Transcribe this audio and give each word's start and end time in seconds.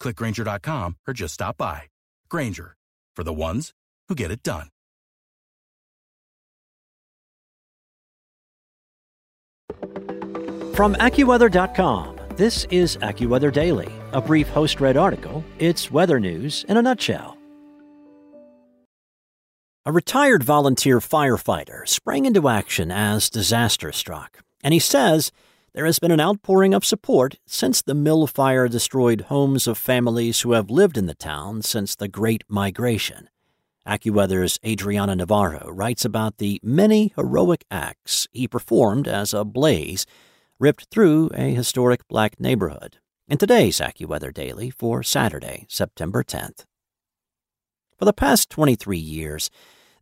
clickgranger.com, 0.00 0.96
or 1.06 1.14
just 1.14 1.34
stop 1.34 1.56
by. 1.56 1.82
Grainger, 2.28 2.76
for 3.14 3.24
the 3.24 3.32
ones 3.32 3.72
who 4.08 4.14
get 4.14 4.30
it 4.30 4.42
done. 4.42 4.68
From 10.74 10.94
AccuWeather.com, 10.96 12.18
this 12.36 12.66
is 12.70 12.98
AccuWeather 12.98 13.50
Daily, 13.50 13.90
a 14.12 14.20
brief 14.20 14.46
host 14.48 14.78
read 14.78 14.98
article. 14.98 15.42
It's 15.58 15.90
weather 15.90 16.20
news 16.20 16.66
in 16.68 16.76
a 16.76 16.82
nutshell. 16.82 17.38
A 19.86 19.92
retired 19.92 20.42
volunteer 20.42 20.98
firefighter 20.98 21.88
sprang 21.88 22.26
into 22.26 22.48
action 22.48 22.90
as 22.90 23.30
disaster 23.30 23.92
struck, 23.92 24.40
and 24.62 24.74
he 24.74 24.80
says 24.80 25.30
there 25.76 25.84
has 25.84 25.98
been 25.98 26.10
an 26.10 26.22
outpouring 26.22 26.72
of 26.72 26.86
support 26.86 27.36
since 27.46 27.82
the 27.82 27.94
mill 27.94 28.26
fire 28.26 28.66
destroyed 28.66 29.20
homes 29.28 29.66
of 29.66 29.76
families 29.76 30.40
who 30.40 30.52
have 30.52 30.70
lived 30.70 30.96
in 30.96 31.04
the 31.04 31.14
town 31.14 31.60
since 31.60 31.94
the 31.94 32.08
Great 32.08 32.42
Migration. 32.48 33.28
AccuWeather's 33.86 34.58
Adriana 34.64 35.14
Navarro 35.14 35.70
writes 35.70 36.02
about 36.02 36.38
the 36.38 36.58
many 36.62 37.12
heroic 37.14 37.66
acts 37.70 38.26
he 38.32 38.48
performed 38.48 39.06
as 39.06 39.34
a 39.34 39.44
blaze 39.44 40.06
ripped 40.58 40.86
through 40.90 41.28
a 41.34 41.52
historic 41.52 42.08
black 42.08 42.40
neighborhood 42.40 42.96
in 43.28 43.36
today's 43.36 43.78
AccuWeather 43.78 44.32
Daily 44.32 44.70
for 44.70 45.02
Saturday, 45.02 45.66
September 45.68 46.24
10th. 46.24 46.64
For 47.98 48.06
the 48.06 48.14
past 48.14 48.48
23 48.48 48.96
years, 48.96 49.50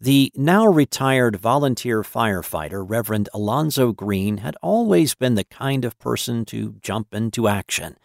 the 0.05 0.31
now 0.37 0.67
retired 0.67 1.37
volunteer 1.37 2.03
firefighter, 2.03 2.85
Reverend 2.87 3.31
Alonzo 3.33 3.93
Green, 3.93 4.37
had 4.37 4.55
always 4.61 5.15
been 5.15 5.35
the 5.35 5.45
kind 5.45 5.83
of 5.83 5.99
person 5.99 6.45
to 6.45 6.75
jump 6.83 7.15
into 7.15 7.49
action. 7.49 7.97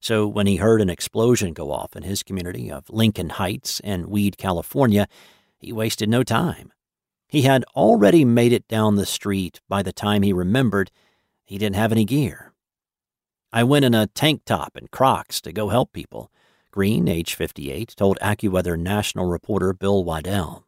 So 0.00 0.26
when 0.26 0.48
he 0.48 0.56
heard 0.56 0.80
an 0.80 0.90
explosion 0.90 1.52
go 1.52 1.70
off 1.70 1.94
in 1.94 2.02
his 2.02 2.24
community 2.24 2.68
of 2.68 2.90
Lincoln 2.90 3.28
Heights 3.28 3.78
and 3.84 4.06
Weed, 4.06 4.36
California, 4.36 5.06
he 5.56 5.72
wasted 5.72 6.08
no 6.08 6.24
time. 6.24 6.72
He 7.28 7.42
had 7.42 7.64
already 7.76 8.24
made 8.24 8.52
it 8.52 8.66
down 8.66 8.96
the 8.96 9.06
street 9.06 9.60
by 9.68 9.84
the 9.84 9.92
time 9.92 10.22
he 10.22 10.32
remembered 10.32 10.90
he 11.44 11.56
didn't 11.56 11.76
have 11.76 11.92
any 11.92 12.04
gear. 12.04 12.52
I 13.52 13.62
went 13.62 13.84
in 13.84 13.94
a 13.94 14.08
tank 14.08 14.42
top 14.44 14.74
and 14.74 14.90
Crocs 14.90 15.40
to 15.42 15.52
go 15.52 15.68
help 15.68 15.92
people, 15.92 16.32
Green, 16.72 17.06
age 17.06 17.36
58, 17.36 17.94
told 17.96 18.18
AccuWeather 18.20 18.76
national 18.76 19.26
reporter 19.26 19.72
Bill 19.72 20.04
Wadell. 20.04 20.64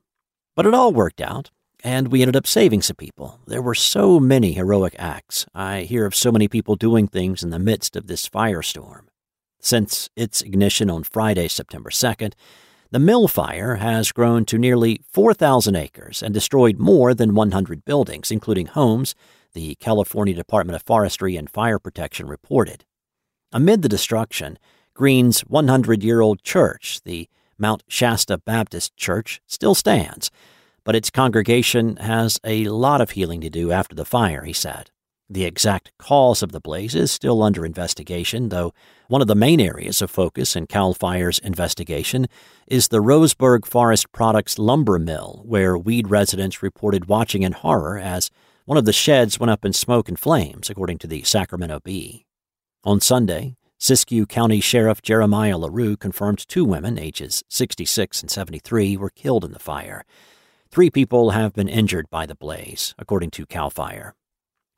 But 0.57 0.67
it 0.67 0.75
all 0.75 0.93
worked 0.93 1.21
out, 1.21 1.51
and 1.83 2.09
we 2.09 2.23
ended 2.23 2.37
up 2.37 2.47
saving 2.47 2.83
some 2.83 2.97
people. 2.97 3.41
There 3.47 3.63
were 3.63 3.75
so 3.75 4.21
many 4.21 4.53
heroic 4.53 4.95
acts. 4.99 5.47
I 5.55 5.83
hear 5.83 6.07
of 6.07 6.15
so 6.15 6.33
many 6.33 6.49
people 6.49 6.77
doing 6.77 7.07
things 7.07 7.43
in 7.43 7.51
the 7.51 7.59
midst 7.59 7.97
of 7.97 8.07
this 8.07 8.29
firestorm. 8.29 9.03
Since 9.61 10.09
its 10.17 10.43
ignition 10.43 10.91
on 10.91 11.05
Friday, 11.05 11.49
September 11.49 11.91
2nd, 11.91 12.33
the 12.91 12.99
mill 12.99 13.29
fire 13.29 13.77
has 13.77 14.11
grown 14.11 14.45
to 14.47 14.59
nearly 14.59 15.01
4,000 15.13 15.77
acres 15.77 16.23
and 16.23 16.35
destroyed 16.35 16.79
more 16.79 17.15
than 17.15 17.35
100 17.35 17.85
buildings, 17.85 18.33
including 18.33 18.67
homes, 18.67 19.15
the 19.53 19.77
California 19.77 20.35
Department 20.35 20.75
of 20.75 20.83
Forestry 20.83 21.37
and 21.37 21.49
Fire 21.49 21.79
Protection 21.79 22.27
reported. 22.27 22.85
Amid 23.53 23.83
the 23.83 23.89
destruction, 23.89 24.59
Green's 24.95 25.41
100 25.43 26.03
year 26.03 26.21
old 26.21 26.43
church, 26.43 27.01
the 27.05 27.29
Mount 27.61 27.85
Shasta 27.87 28.39
Baptist 28.39 28.97
Church, 28.97 29.41
still 29.47 29.75
stands, 29.75 30.31
but 30.83 30.97
its 30.97 31.11
congregation 31.11 31.97
has 31.97 32.41
a 32.43 32.65
lot 32.65 33.01
of 33.01 33.11
healing 33.11 33.41
to 33.43 33.51
do 33.51 33.71
after 33.71 33.95
the 33.95 34.05
fire, 34.05 34.45
he 34.45 34.53
said. 34.53 34.91
The 35.33 35.45
exact 35.45 35.93
cause 35.97 36.43
of 36.43 36.51
the 36.51 36.59
blaze 36.59 36.97
is 36.97 37.13
still 37.13 37.41
under 37.45 37.65
investigation, 37.65 38.49
though 38.49 38.75
one 39.07 39.23
of 39.23 39.29
the 39.29 39.37
main 39.37 39.61
areas 39.61 40.03
of 40.03 40.11
focus 40.11 40.57
in 40.57 40.67
CAL 40.67 40.95
FIRE's 40.95 41.39
investigation 41.39 42.27
is 42.67 42.89
the 42.89 42.99
Roseburg 42.99 43.65
Forest 43.65 44.11
Products 44.11 44.59
lumber 44.59 44.99
mill, 44.99 45.43
where 45.45 45.79
Weed 45.79 46.11
residents 46.11 46.65
reported 46.65 47.07
watching 47.07 47.43
in 47.43 47.53
horror 47.53 47.97
as 47.97 48.31
one 48.65 48.77
of 48.77 48.87
the 48.87 48.93
sheds 48.93 49.39
went 49.39 49.51
up 49.51 49.65
in 49.65 49.73
smoke 49.73 50.09
and 50.09 50.19
flames, 50.19 50.69
according 50.69 50.99
to 50.99 51.07
the 51.07 51.23
Sacramento 51.23 51.79
Bee. 51.85 52.27
On 52.83 53.01
Sunday, 53.01 53.55
Siskiyou 53.81 54.29
County 54.29 54.61
Sheriff 54.61 55.01
Jeremiah 55.01 55.57
LaRue 55.57 55.97
confirmed 55.97 56.47
two 56.47 56.67
women, 56.67 56.99
ages 56.99 57.43
66 57.49 58.21
and 58.21 58.31
73, 58.31 58.99
were 58.99 59.09
killed 59.09 59.43
in 59.43 59.53
the 59.53 59.59
fire. 59.59 60.05
Three 60.71 60.91
people 60.91 61.31
have 61.31 61.55
been 61.55 61.69
injured 61.69 62.11
by 62.11 62.27
the 62.27 62.35
blaze, 62.35 62.95
according 62.99 63.31
to 63.31 63.47
CAL 63.47 63.71
FIRE. 63.71 64.15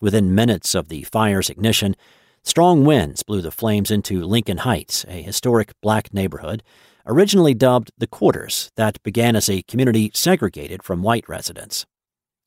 Within 0.01 0.37
minutes 0.37 0.77
of 0.77 0.89
the 0.89 1.03
fire's 1.03 1.51
ignition, 1.51 1.97
strong 2.45 2.85
winds 2.85 3.25
blew 3.25 3.41
the 3.41 3.51
flames 3.51 3.91
into 3.91 4.23
Lincoln 4.23 4.59
Heights, 4.59 5.05
a 5.09 5.21
historic 5.21 5.73
black 5.81 6.15
neighborhood, 6.15 6.63
originally 7.05 7.55
dubbed 7.55 7.91
the 7.99 8.07
Quarters, 8.07 8.71
that 8.77 9.03
began 9.03 9.35
as 9.35 9.51
a 9.51 9.63
community 9.63 10.13
segregated 10.15 10.85
from 10.85 11.03
white 11.03 11.29
residents. 11.29 11.87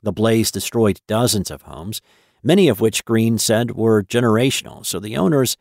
The 0.04 0.14
blaze 0.14 0.52
destroyed 0.52 1.02
dozens 1.06 1.52
of 1.52 1.64
homes, 1.64 2.00
many 2.42 2.70
of 2.70 2.80
which 2.80 3.04
Green 3.04 3.38
said 3.40 3.72
were 3.72 4.04
generational, 4.04 4.86
so 4.86 5.02
the 5.02 5.18
owners 5.18 5.58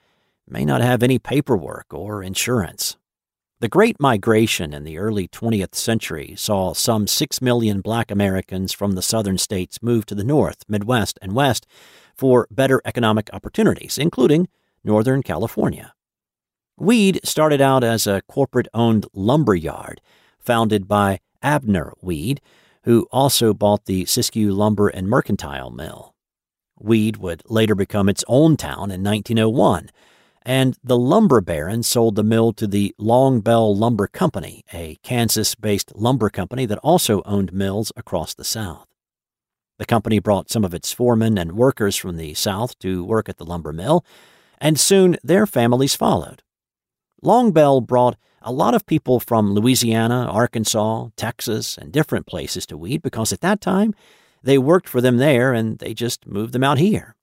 may 0.48 0.64
not 0.64 0.80
have 0.80 1.02
any 1.02 1.18
paperwork 1.18 1.86
or 1.92 2.22
insurance. 2.22 2.96
The 3.60 3.68
Great 3.68 3.98
Migration 3.98 4.74
in 4.74 4.84
the 4.84 4.98
early 4.98 5.28
20th 5.28 5.74
century 5.74 6.34
saw 6.36 6.74
some 6.74 7.06
6 7.06 7.40
million 7.40 7.80
black 7.80 8.10
Americans 8.10 8.72
from 8.72 8.92
the 8.92 9.02
southern 9.02 9.38
states 9.38 9.82
move 9.82 10.04
to 10.06 10.14
the 10.14 10.24
north, 10.24 10.64
Midwest, 10.68 11.18
and 11.22 11.34
West 11.34 11.66
for 12.14 12.46
better 12.50 12.82
economic 12.84 13.30
opportunities, 13.32 13.96
including 13.96 14.48
Northern 14.82 15.22
California. 15.22 15.94
Weed 16.76 17.20
started 17.24 17.60
out 17.60 17.84
as 17.84 18.06
a 18.06 18.22
corporate 18.28 18.68
owned 18.74 19.06
lumber 19.14 19.54
yard 19.54 20.00
founded 20.38 20.86
by 20.86 21.20
Abner 21.40 21.92
Weed, 22.02 22.40
who 22.82 23.06
also 23.10 23.54
bought 23.54 23.86
the 23.86 24.04
Siskiyou 24.04 24.54
Lumber 24.54 24.88
and 24.88 25.08
Mercantile 25.08 25.70
Mill. 25.70 26.14
Weed 26.78 27.16
would 27.16 27.42
later 27.48 27.74
become 27.74 28.08
its 28.08 28.24
own 28.28 28.56
town 28.56 28.90
in 28.90 29.02
1901, 29.02 29.88
and 30.44 30.76
the 30.84 30.98
lumber 30.98 31.40
baron 31.40 31.82
sold 31.82 32.16
the 32.16 32.22
mill 32.22 32.52
to 32.52 32.66
the 32.66 32.94
Long 32.98 33.40
Bell 33.40 33.74
Lumber 33.74 34.06
Company, 34.06 34.64
a 34.72 34.96
Kansas 35.02 35.54
based 35.54 35.92
lumber 35.96 36.28
company 36.28 36.66
that 36.66 36.78
also 36.78 37.22
owned 37.24 37.52
mills 37.52 37.92
across 37.96 38.34
the 38.34 38.44
South. 38.44 38.86
The 39.78 39.86
company 39.86 40.18
brought 40.18 40.50
some 40.50 40.64
of 40.64 40.74
its 40.74 40.92
foremen 40.92 41.38
and 41.38 41.52
workers 41.52 41.96
from 41.96 42.16
the 42.16 42.34
South 42.34 42.78
to 42.80 43.04
work 43.04 43.28
at 43.28 43.38
the 43.38 43.46
lumber 43.46 43.72
mill, 43.72 44.04
and 44.60 44.78
soon 44.78 45.16
their 45.24 45.46
families 45.46 45.96
followed. 45.96 46.42
Long 47.22 47.50
Bell 47.50 47.80
brought 47.80 48.16
a 48.42 48.52
lot 48.52 48.74
of 48.74 48.86
people 48.86 49.18
from 49.18 49.54
Louisiana, 49.54 50.28
Arkansas, 50.30 51.08
Texas, 51.16 51.78
and 51.78 51.90
different 51.90 52.26
places 52.26 52.66
to 52.66 52.76
Weed 52.76 53.00
because 53.02 53.32
at 53.32 53.40
that 53.40 53.62
time 53.62 53.94
they 54.42 54.58
worked 54.58 54.88
for 54.88 55.00
them 55.00 55.16
there 55.16 55.54
and 55.54 55.78
they 55.78 55.94
just 55.94 56.26
moved 56.26 56.52
them 56.52 56.62
out 56.62 56.78
here. 56.78 57.16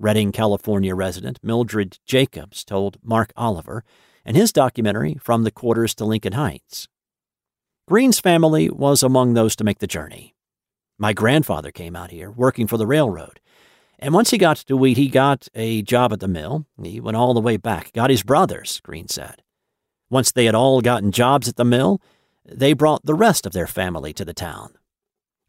Redding, 0.00 0.32
California 0.32 0.94
resident 0.94 1.38
Mildred 1.42 1.98
Jacobs 2.04 2.64
told 2.64 2.98
Mark 3.02 3.32
Oliver 3.36 3.84
in 4.24 4.34
his 4.34 4.52
documentary 4.52 5.16
From 5.20 5.44
the 5.44 5.50
Quarters 5.50 5.94
to 5.96 6.04
Lincoln 6.04 6.32
Heights. 6.32 6.88
Green's 7.86 8.18
family 8.18 8.70
was 8.70 9.02
among 9.02 9.34
those 9.34 9.54
to 9.56 9.64
make 9.64 9.78
the 9.78 9.86
journey. 9.86 10.34
My 10.98 11.12
grandfather 11.12 11.70
came 11.70 11.94
out 11.94 12.10
here 12.10 12.30
working 12.30 12.66
for 12.66 12.76
the 12.76 12.86
railroad. 12.86 13.40
And 13.98 14.14
once 14.14 14.30
he 14.30 14.38
got 14.38 14.56
to 14.56 14.76
Weed, 14.76 14.96
he 14.96 15.08
got 15.08 15.48
a 15.54 15.82
job 15.82 16.12
at 16.12 16.20
the 16.20 16.28
mill. 16.28 16.66
He 16.82 17.00
went 17.00 17.16
all 17.16 17.34
the 17.34 17.40
way 17.40 17.56
back, 17.56 17.92
got 17.92 18.10
his 18.10 18.22
brothers, 18.22 18.80
Green 18.82 19.08
said. 19.08 19.42
Once 20.10 20.32
they 20.32 20.46
had 20.46 20.54
all 20.54 20.80
gotten 20.80 21.12
jobs 21.12 21.48
at 21.48 21.56
the 21.56 21.64
mill, 21.64 22.00
they 22.44 22.72
brought 22.72 23.04
the 23.04 23.14
rest 23.14 23.46
of 23.46 23.52
their 23.52 23.66
family 23.66 24.12
to 24.12 24.24
the 24.24 24.34
town. 24.34 24.74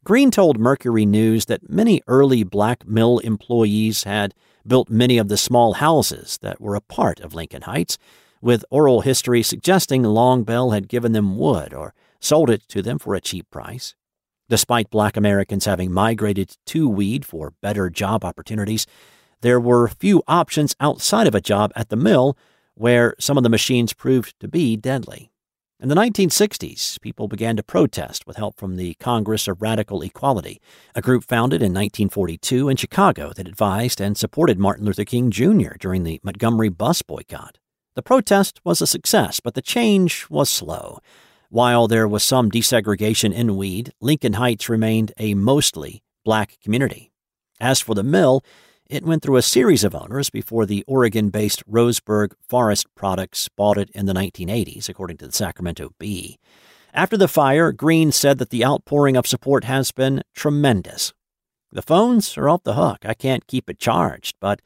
Green 0.06 0.30
told 0.30 0.60
Mercury 0.60 1.04
News 1.04 1.46
that 1.46 1.68
many 1.68 2.00
early 2.06 2.44
black 2.44 2.86
mill 2.86 3.18
employees 3.18 4.04
had 4.04 4.34
built 4.64 4.88
many 4.88 5.18
of 5.18 5.26
the 5.26 5.36
small 5.36 5.72
houses 5.72 6.38
that 6.42 6.60
were 6.60 6.76
a 6.76 6.80
part 6.80 7.18
of 7.18 7.34
Lincoln 7.34 7.62
Heights, 7.62 7.98
with 8.40 8.64
oral 8.70 9.00
history 9.00 9.42
suggesting 9.42 10.04
Long 10.04 10.44
Bell 10.44 10.70
had 10.70 10.86
given 10.86 11.10
them 11.10 11.36
wood 11.36 11.74
or 11.74 11.92
sold 12.20 12.50
it 12.50 12.68
to 12.68 12.82
them 12.82 13.00
for 13.00 13.16
a 13.16 13.20
cheap 13.20 13.50
price. 13.50 13.96
Despite 14.48 14.90
black 14.90 15.16
Americans 15.16 15.64
having 15.64 15.90
migrated 15.90 16.56
to 16.66 16.88
Weed 16.88 17.24
for 17.24 17.54
better 17.60 17.90
job 17.90 18.24
opportunities, 18.24 18.86
there 19.40 19.58
were 19.58 19.88
few 19.88 20.22
options 20.28 20.76
outside 20.78 21.26
of 21.26 21.34
a 21.34 21.40
job 21.40 21.72
at 21.74 21.88
the 21.88 21.96
mill 21.96 22.38
where 22.74 23.16
some 23.18 23.36
of 23.36 23.42
the 23.42 23.48
machines 23.48 23.92
proved 23.92 24.38
to 24.38 24.46
be 24.46 24.76
deadly. 24.76 25.32
In 25.78 25.90
the 25.90 25.94
1960s, 25.94 26.98
people 27.02 27.28
began 27.28 27.54
to 27.56 27.62
protest 27.62 28.26
with 28.26 28.38
help 28.38 28.56
from 28.56 28.76
the 28.76 28.94
Congress 28.94 29.46
of 29.46 29.60
Racial 29.60 30.00
Equality, 30.00 30.58
a 30.94 31.02
group 31.02 31.22
founded 31.22 31.60
in 31.60 31.74
1942 31.74 32.70
in 32.70 32.78
Chicago 32.78 33.34
that 33.36 33.46
advised 33.46 34.00
and 34.00 34.16
supported 34.16 34.58
Martin 34.58 34.86
Luther 34.86 35.04
King 35.04 35.30
Jr. 35.30 35.76
during 35.78 36.02
the 36.02 36.18
Montgomery 36.22 36.70
bus 36.70 37.02
boycott. 37.02 37.58
The 37.94 38.00
protest 38.00 38.58
was 38.64 38.80
a 38.80 38.86
success, 38.86 39.38
but 39.38 39.52
the 39.52 39.60
change 39.60 40.24
was 40.30 40.48
slow. 40.48 40.98
While 41.50 41.88
there 41.88 42.08
was 42.08 42.22
some 42.22 42.50
desegregation 42.50 43.34
in 43.34 43.58
Weed, 43.58 43.92
Lincoln 44.00 44.32
Heights 44.32 44.70
remained 44.70 45.12
a 45.18 45.34
mostly 45.34 46.02
black 46.24 46.56
community. 46.64 47.12
As 47.60 47.80
for 47.80 47.94
the 47.94 48.02
mill, 48.02 48.42
it 48.88 49.04
went 49.04 49.22
through 49.22 49.36
a 49.36 49.42
series 49.42 49.84
of 49.84 49.94
owners 49.94 50.30
before 50.30 50.66
the 50.66 50.84
Oregon 50.86 51.30
based 51.30 51.68
Roseburg 51.68 52.32
Forest 52.48 52.86
Products 52.94 53.48
bought 53.48 53.78
it 53.78 53.90
in 53.90 54.06
the 54.06 54.12
1980s, 54.12 54.88
according 54.88 55.16
to 55.18 55.26
the 55.26 55.32
Sacramento 55.32 55.90
Bee. 55.98 56.38
After 56.94 57.16
the 57.16 57.28
fire, 57.28 57.72
Green 57.72 58.12
said 58.12 58.38
that 58.38 58.50
the 58.50 58.64
outpouring 58.64 59.16
of 59.16 59.26
support 59.26 59.64
has 59.64 59.92
been 59.92 60.22
tremendous. 60.34 61.12
The 61.72 61.82
phones 61.82 62.38
are 62.38 62.48
off 62.48 62.62
the 62.62 62.74
hook. 62.74 62.98
I 63.04 63.14
can't 63.14 63.46
keep 63.46 63.68
it 63.68 63.78
charged, 63.78 64.36
but 64.40 64.62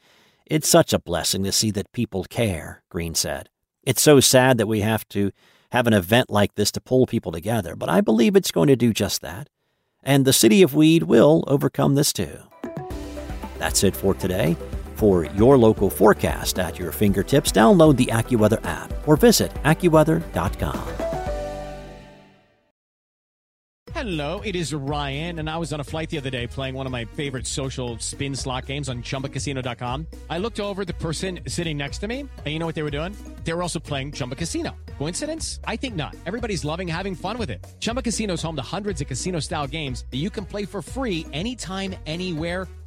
it's 0.47 0.69
such 0.69 0.93
a 0.93 0.99
blessing 0.99 1.43
to 1.45 1.53
see 1.53 1.71
that 1.73 1.93
people 1.93 2.25
care, 2.25 2.83
Green 2.89 3.15
said. 3.15 3.49
It's 3.83 4.03
so 4.03 4.21
sad 4.21 4.59
that 4.59 4.67
we 4.69 4.81
have 4.81 5.09
to 5.09 5.33
have 5.73 5.87
an 5.87 5.95
event 5.95 6.31
like 6.31 6.55
this 6.55 6.71
to 6.73 6.81
pull 6.81 7.07
people 7.07 7.33
together, 7.33 7.75
but 7.75 7.89
I 7.89 8.01
believe 8.01 8.37
it's 8.37 8.53
going 8.53 8.69
to 8.69 8.77
do 8.77 8.93
just 8.93 9.23
that. 9.23 9.49
And 10.03 10.25
the 10.25 10.33
city 10.33 10.63
of 10.63 10.75
Weed 10.75 11.05
will 11.05 11.45
overcome 11.47 11.95
this 11.95 12.13
too. 12.13 12.50
That's 13.61 13.85
it 13.85 13.95
for 13.95 14.15
today. 14.15 14.57
For 14.95 15.27
your 15.37 15.59
local 15.59 15.91
forecast 15.91 16.59
at 16.59 16.79
your 16.79 16.93
fingertips, 16.93 17.53
download 17.53 17.97
the 17.97 18.07
AccuWeather 18.07 18.65
app 18.67 18.91
or 19.07 19.17
visit 19.17 19.55
AccuWeather.com. 19.65 20.89
Hello, 23.93 24.41
it 24.41 24.57
is 24.57 24.73
Ryan, 24.73 25.41
and 25.41 25.51
I 25.51 25.59
was 25.59 25.75
on 25.75 25.81
a 25.81 25.85
flight 25.85 26.09
the 26.09 26.17
other 26.17 26.31
day 26.31 26.47
playing 26.47 26.75
one 26.75 26.87
of 26.87 26.93
my 26.93 27.05
favorite 27.05 27.47
social 27.47 27.99
spin 27.99 28.35
slot 28.35 28.65
games 28.65 28.89
on 28.89 29.03
chumbacasino.com. 29.03 30.07
I 30.31 30.39
looked 30.39 30.59
over 30.59 30.87
the 30.87 30.95
person 30.95 31.41
sitting 31.47 31.77
next 31.77 31.99
to 31.99 32.09
me, 32.09 32.21
and 32.21 32.47
you 32.47 32.59
know 32.59 32.65
what 32.65 32.75
they 32.75 32.83
were 32.83 32.91
doing? 32.91 33.15
They 33.45 33.53
were 33.53 33.63
also 33.63 33.79
playing 33.79 34.13
Chumba 34.13 34.37
Casino. 34.37 34.75
Coincidence? 34.97 35.61
I 35.65 35.77
think 35.77 35.97
not. 35.97 36.17
Everybody's 36.25 36.65
loving 36.65 36.89
having 36.89 37.15
fun 37.15 37.37
with 37.37 37.51
it. 37.51 37.67
Chumba 37.81 38.01
Casino 38.01 38.35
is 38.35 38.43
home 38.43 38.57
to 38.57 38.63
hundreds 38.63 39.03
of 39.03 39.07
casino 39.07 39.39
style 39.39 39.67
games 39.67 40.07
that 40.11 40.19
you 40.19 40.31
can 40.31 40.47
play 40.47 40.65
for 40.65 40.81
free 40.81 41.27
anytime, 41.33 41.95
anywhere 42.07 42.69